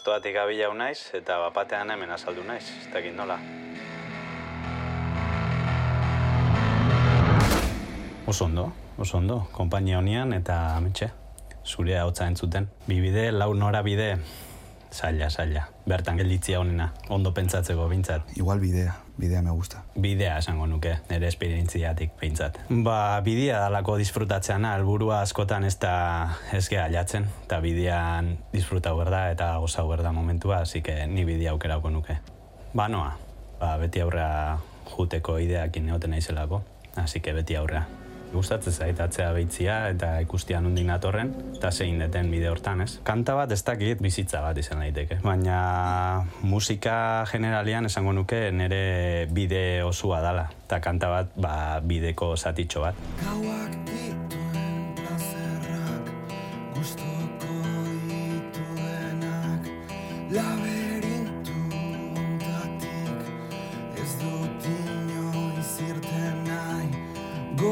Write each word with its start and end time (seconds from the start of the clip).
astoatik 0.00 0.36
abila 0.40 0.72
naiz 0.72 1.10
eta 1.12 1.36
bapatean 1.42 1.90
hemen 1.92 2.10
azaldu 2.10 2.40
naiz, 2.48 2.64
ez 2.64 2.86
dakit 2.88 3.12
nola. 3.12 3.34
Oso 8.26 8.46
ondo, 8.46 8.70
oso 8.96 9.18
ondo, 9.18 9.42
konpainia 9.52 9.98
honian 9.98 10.32
eta 10.32 10.56
ametxe, 10.78 11.10
zure 11.66 12.00
hotza 12.00 12.30
entzuten. 12.32 12.70
Bibide, 12.88 13.26
lau 13.32 13.52
nora 13.52 13.82
bide, 13.84 14.14
zaila, 14.92 15.30
zaila. 15.30 15.68
Bertan 15.88 16.16
gelditzia 16.20 16.60
honena, 16.60 16.90
ondo 17.08 17.32
pentsatzeko 17.34 17.88
bintzat. 17.88 18.22
Igual 18.36 18.60
bidea, 18.60 18.94
bidea 19.18 19.42
me 19.42 19.50
gusta. 19.50 19.82
Bidea 19.94 20.38
esango 20.38 20.66
nuke, 20.66 20.96
nire 21.10 21.28
esperientziatik 21.28 22.16
behintzat. 22.20 22.58
Ba, 22.70 23.20
bidea 23.26 23.60
dalako 23.66 23.96
disfrutatzeana, 24.00 24.74
helburua 24.78 25.20
askotan 25.22 25.64
ez 25.64 25.76
da 25.82 25.94
ez 26.52 26.66
geha 26.68 26.88
jatzen, 26.92 27.28
eta 27.46 27.60
bidean 27.60 28.36
disfrutau 28.52 28.96
berda 28.98 29.30
eta 29.30 29.54
gozau 29.58 29.88
berda 29.88 30.12
momentua, 30.12 30.62
así 30.66 30.82
que 30.82 31.06
ni 31.06 31.24
bidea 31.24 31.52
aukerako 31.52 31.90
nuke. 31.90 32.18
Ba, 32.74 32.88
noa, 32.88 33.16
ba, 33.60 33.76
beti 33.78 34.00
aurrea 34.00 34.58
juteko 34.90 35.38
ideakin 35.38 35.86
neoten 35.86 36.10
naizelako, 36.10 36.62
así 36.96 37.20
que 37.20 37.32
beti 37.32 37.56
aurrea. 37.56 37.86
Gustatzen 38.32 38.72
zait 38.72 39.00
atzea 39.02 39.32
behitzia 39.34 39.76
eta 39.90 40.12
ikustia 40.22 40.60
nondik 40.62 40.86
natorren, 40.86 41.32
eta 41.56 41.72
zein 41.72 41.98
deten 41.98 42.30
bide 42.30 42.48
hortan, 42.50 42.84
ez? 42.84 43.00
Kanta 43.06 43.34
bat 43.34 43.50
ez 43.50 43.60
dakit 43.66 44.00
bizitza 44.02 44.40
bat 44.44 44.58
izan 44.58 44.78
daiteke. 44.84 45.18
Baina 45.24 46.24
musika 46.46 47.26
generalian 47.30 47.90
esango 47.90 48.14
nuke 48.14 48.50
nire 48.54 49.26
bide 49.34 49.82
osua 49.82 50.20
dala. 50.22 50.46
Eta 50.66 50.78
kanta 50.80 51.10
bat, 51.10 51.32
ba, 51.36 51.54
bideko 51.82 52.36
zatitxo 52.36 52.84
bat. 52.86 52.94
Gauak 53.24 53.72
dituen 53.90 54.92
plazerrak 55.00 56.12
Gustoko 56.76 57.56
dituenak 58.06 59.72
Laberintu 60.30 60.79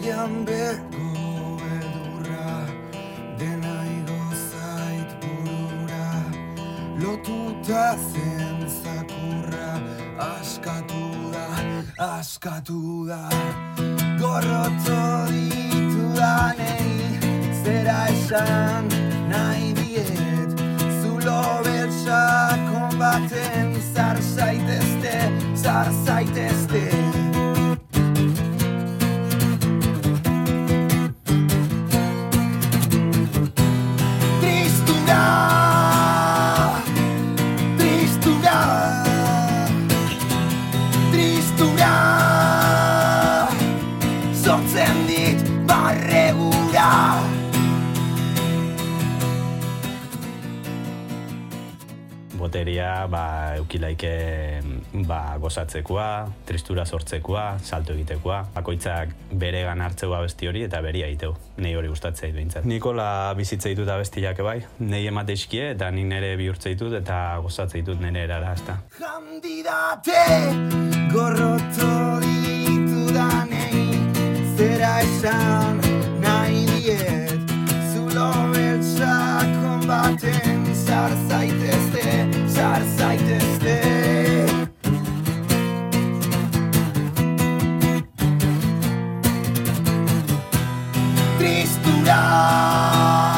Goian 0.00 0.46
beko 0.48 1.58
edurra 1.76 2.52
Dena 3.38 3.74
igozait 3.96 5.10
burura 5.20 6.06
Lotuta 7.02 7.98
zen 8.12 8.64
zakurra 8.80 9.72
Askatu 10.28 11.04
da, 11.34 11.44
askatu 12.06 13.04
da 13.08 13.28
Gorroto 14.22 15.02
ditudanei 15.34 16.96
Zera 17.60 18.00
esan 18.14 18.88
nahi 19.28 19.74
diet 19.82 20.64
Zulo 21.02 21.42
beltsak 21.68 22.64
konbaten 22.72 23.76
Zar 23.92 24.16
zaitezte, 24.32 25.16
zar 25.54 25.92
zaitezte 26.06 26.99
Sortzen 44.60 45.06
dit 45.08 45.40
barregura 45.64 46.88
Boteria, 52.36 53.06
ba, 53.08 53.54
eukilaike 53.56 54.10
ba, 55.08 55.36
gozatzekoa, 55.40 56.28
tristura 56.48 56.84
sortzekoa, 56.84 57.44
salto 57.62 57.92
egitekoa. 57.96 58.40
Bakoitzak 58.54 59.14
bere 59.40 59.62
gan 59.68 59.80
hartzeua 59.84 60.20
besti 60.24 60.48
hori 60.48 60.64
eta 60.68 60.80
beria 60.84 61.08
egiteu. 61.08 61.32
Nei 61.60 61.72
hori 61.76 61.88
gustatzea 61.92 62.32
behintzat. 62.36 62.68
Nikola 62.68 63.32
bizitza 63.38 63.72
ditut 63.72 63.88
abestiak 63.88 64.40
bai, 64.44 64.58
nei 64.80 65.06
emate 65.08 65.36
iskie 65.40 65.70
eta 65.74 65.88
ni 65.92 66.04
nere 66.04 66.34
bihurtze 66.40 66.74
ditut 66.74 66.98
eta 67.00 67.38
gozatzea 67.44 67.80
ditut 67.80 68.04
nere 68.04 68.26
erara, 68.28 68.52
ezta. 68.56 68.76
Kandidate 68.98 70.28
gorroto 71.14 72.20
ditudanei 72.24 73.59
Zera 74.60 75.00
esan 75.00 75.78
nahi 76.20 76.66
diet 76.68 77.52
Zulo 77.92 78.26
beltsak 78.52 79.54
konbaten 79.62 80.66
Zar 80.84 81.14
zaitezte, 81.30 82.04
zar 82.56 82.84
zaitezte 82.98 83.78
Tristura 91.38 93.29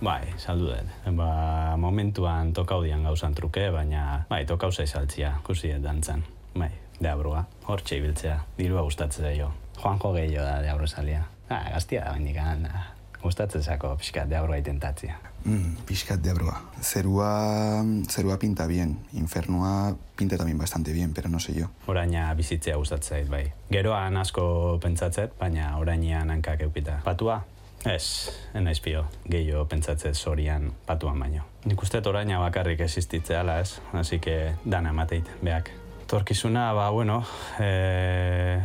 Bai, 0.00 0.28
saldu 0.38 0.70
dut. 0.70 1.14
Ba, 1.16 1.76
momentuan 1.76 2.52
tokaudian 2.54 3.02
gauzan 3.02 3.34
truke, 3.34 3.70
baina 3.74 4.26
bai, 4.30 4.44
tokau 4.46 4.70
zaizaltzia, 4.70 5.32
kusi 5.46 5.72
dantzan. 5.82 6.22
Bai, 6.54 6.70
deabruga, 7.00 7.44
hortxe 7.66 7.98
ibiltzea, 7.98 8.38
dirua 8.58 8.84
gustatzen 8.86 9.26
zaio. 9.26 9.50
Juanjo 9.78 10.12
gehiago 10.14 10.46
da 10.46 10.60
deabru 10.62 10.86
salia. 10.86 11.24
Ah, 11.50 11.64
gaztia 11.72 12.04
da 12.04 12.14
bendik 12.14 12.38
da. 12.38 12.86
Gustatzen 13.18 13.62
zako 13.62 13.96
pixkat 13.98 14.28
deabrua 14.30 14.56
itentatzia. 14.60 15.16
Mm, 15.44 15.74
pixkat 15.86 16.22
de 16.22 16.30
abroa. 16.30 16.60
Zerua, 16.80 17.82
zerua 18.08 18.38
pinta 18.38 18.66
bien. 18.66 18.96
Infernua 19.12 19.96
pinta 20.16 20.36
también 20.36 20.58
bastante 20.58 20.92
bien, 20.92 21.14
pero 21.14 21.28
no 21.28 21.40
sé 21.40 21.54
yo. 21.54 21.66
Oraina 21.86 22.32
bizitzea 22.34 22.76
gustatzen 22.76 23.16
zait, 23.16 23.28
bai. 23.28 23.52
Geroan 23.70 24.16
asko 24.16 24.78
pentsatzet, 24.82 25.34
baina 25.38 25.76
orainean 25.78 26.30
hankak 26.30 26.62
eukita. 26.62 27.00
Patua? 27.04 27.42
Ez, 27.84 28.30
enaiz 28.54 28.80
pio. 28.82 29.04
Gehiago 29.30 29.66
pentsatzet 29.70 30.16
zorian 30.16 30.72
patuan 30.86 31.20
baino. 31.20 31.44
Nik 31.64 31.82
uste 31.82 32.00
oraina 32.06 32.40
bakarrik 32.42 32.80
existitzea 32.80 33.40
ala 33.40 33.60
ez, 33.60 33.80
así 33.92 34.18
que 34.18 34.54
dana 34.64 34.90
emateit, 34.90 35.28
beak. 35.42 35.70
Torkizuna, 36.08 36.72
ba, 36.72 36.88
bueno, 36.90 37.22
eh, 37.60 38.62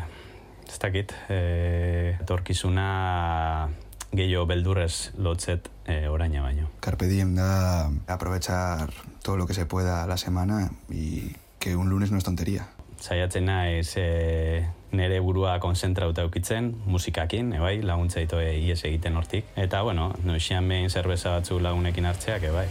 ez 0.68 0.80
dakit, 0.80 1.14
eh, 1.30 2.18
torkizuna 2.26 3.70
gehiago 4.14 4.46
beldurrez 4.46 5.12
lotzet 5.18 5.70
eh, 5.86 6.08
oraina 6.08 6.42
baino. 6.42 6.70
Carpe 6.80 7.08
diem 7.08 7.36
da 7.36 7.92
aprovechar 8.08 8.94
todo 9.22 9.38
lo 9.38 9.48
que 9.48 9.54
se 9.54 9.66
pueda 9.66 10.06
la 10.08 10.18
semana 10.18 10.72
y 10.90 11.36
que 11.60 11.76
un 11.76 11.90
lunes 11.90 12.12
no 12.12 12.18
es 12.18 12.24
tontería. 12.24 12.68
Saiatzen 13.00 13.46
naiz 13.46 13.98
e, 13.98 14.70
nere 14.94 15.20
burua 15.20 15.58
konzentrauta 15.60 16.26
eukitzen, 16.28 16.74
musikakin, 16.86 17.54
ebai, 17.60 17.80
laguntza 17.86 18.24
itoe 18.24 18.50
ies 18.58 18.84
egiten 18.86 19.18
hortik. 19.18 19.50
Eta, 19.56 19.84
bueno, 19.84 20.12
noixian 20.24 20.68
behin 20.70 20.90
zerbeza 20.90 21.38
batzu 21.38 21.60
lagunekin 21.60 22.12
hartzeak, 22.12 22.50
ebai. 22.54 22.68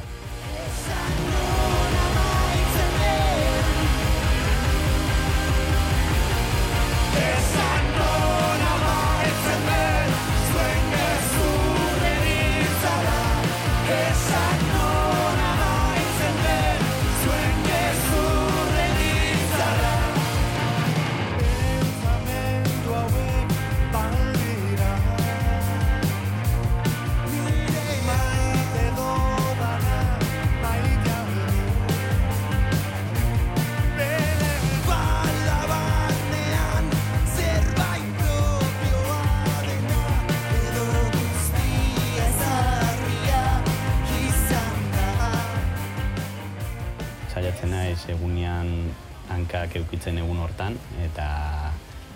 Hortan, 50.41 50.79
eta 51.03 51.73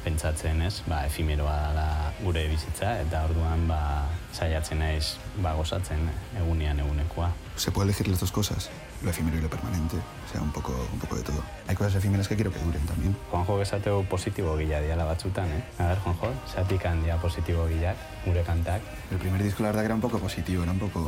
pentsatzen 0.07 0.63
ez, 0.63 0.83
ba, 0.87 1.05
efimeroa 1.07 1.55
dela 1.69 2.13
gure 2.23 2.47
bizitza, 2.49 3.01
eta 3.03 3.25
orduan 3.27 3.67
ba, 3.67 4.07
saiatzen 4.33 4.79
naiz 4.79 5.17
ba, 5.43 5.55
gozatzen 5.59 6.09
egunean 6.39 6.79
egunekoa. 6.79 7.33
Se 7.57 7.73
puede 7.73 7.89
elegir 7.89 8.07
las 8.09 8.21
dos 8.21 8.31
cosas, 8.31 8.71
lo 9.03 9.11
efímero 9.11 9.39
y 9.39 9.41
lo 9.41 9.51
permanente, 9.51 9.97
o 9.97 10.33
sea, 10.33 10.41
un 10.41 10.53
poco, 10.53 10.73
un 10.93 10.99
poco 11.01 11.17
de 11.17 11.23
todo. 11.23 11.43
Hay 11.67 11.75
cosas 11.75 11.97
efímeras 11.97 12.29
que 12.29 12.37
quiero 12.37 12.53
que 12.53 12.61
duren 12.61 12.87
también. 12.87 13.17
Juanjo 13.31 13.61
esateu 13.63 14.05
positibo 14.05 14.57
gila 14.57 14.81
diala 14.81 15.05
batzutan, 15.05 15.51
eh? 15.51 15.65
A 15.79 15.89
ver, 15.89 15.99
Juanjo, 15.99 16.31
zatik 16.55 16.87
handia 16.87 17.17
positibo 17.19 17.67
gilak, 17.67 17.97
gure 18.25 18.43
kantak. 18.43 18.83
El 19.11 19.19
primer 19.19 19.43
disco 19.43 19.65
la 19.65 19.71
verdad 19.71 19.83
que 19.83 19.87
era 19.87 19.95
un 19.95 20.01
poco 20.01 20.19
positivo, 20.21 20.63
era 20.63 20.73
un 20.73 20.79
poco 20.79 21.03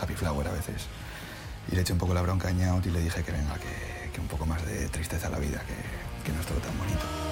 happy 0.00 0.14
flower 0.14 0.48
a 0.48 0.52
veces. 0.52 0.86
Y 1.72 1.74
le 1.74 1.82
eché 1.82 1.92
un 1.92 1.98
poco 1.98 2.14
la 2.14 2.22
bronca 2.22 2.48
a 2.48 2.50
Ñaut 2.50 2.84
y 2.86 2.90
le 2.90 3.00
dije 3.00 3.22
que 3.22 3.32
venga, 3.32 3.54
que, 3.56 3.68
un 4.18 4.28
poco 4.28 4.46
más 4.46 4.64
de 4.66 4.88
tristeza 4.88 5.28
a 5.28 5.30
la 5.30 5.38
vida, 5.38 5.62
que, 5.66 6.26
que 6.26 6.32
no 6.32 6.40
es 6.40 6.46
todo 6.46 6.58
tan 6.58 6.76
bonito. 6.78 7.27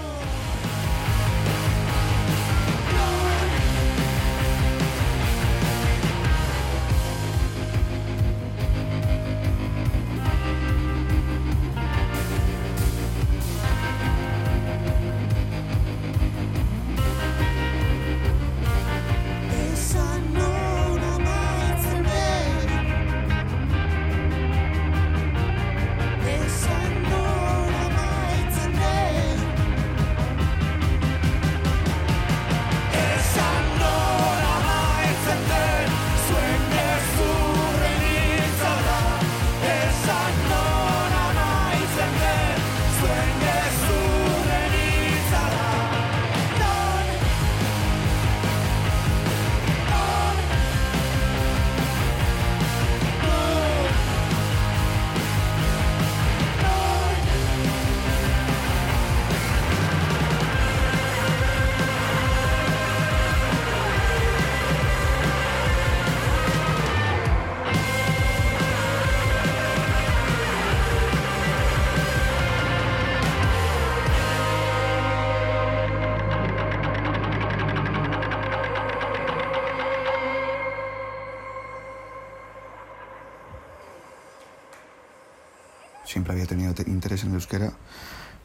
Siempre 86.17 86.33
había 86.33 86.47
tenido 86.47 86.73
te- 86.73 86.89
interés 86.91 87.25
en 87.25 87.29
el 87.29 87.35
euskera, 87.35 87.75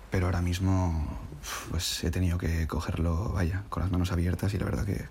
pero 0.09 0.25
ahora 0.25 0.41
mismo 0.41 1.07
pues 1.69 2.03
he 2.03 2.11
tenido 2.11 2.37
que 2.37 2.67
cogerlo, 2.67 3.31
vaya, 3.31 3.63
con 3.69 3.81
las 3.81 3.89
manos 3.89 4.11
abiertas 4.11 4.53
y 4.53 4.57
la 4.57 4.65
verdad 4.65 4.83
que 4.83 5.05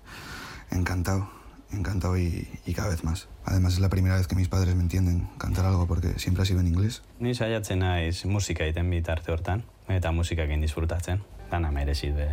encantado, 0.69 1.27
encantado 1.71 2.19
y, 2.19 2.47
y 2.67 2.75
cada 2.75 2.89
vez 2.89 3.03
más. 3.03 3.29
Además 3.45 3.73
es 3.73 3.79
la 3.79 3.89
primera 3.89 4.15
vez 4.15 4.27
que 4.27 4.35
mis 4.35 4.47
padres 4.47 4.75
me 4.75 4.83
entienden 4.83 5.27
cantar 5.39 5.65
algo 5.65 5.87
porque 5.87 6.19
siempre 6.19 6.43
ha 6.43 6.45
sido 6.45 6.59
en 6.59 6.67
inglés. 6.67 7.01
Ni 7.17 7.33
saiatzen 7.33 7.79
naiz 7.79 8.25
musika 8.27 8.63
egiten 8.63 8.91
bitarte 8.93 9.31
hortan, 9.31 9.63
eta 9.89 10.11
musikakin 10.11 10.61
disfrutatzen, 10.61 11.23
dana 11.49 11.71
merezi 11.71 12.11
be 12.11 12.29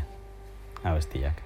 abestiak. 0.85 1.41